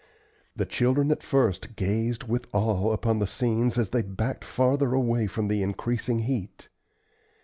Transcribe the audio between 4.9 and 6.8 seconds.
away from the increasing heat.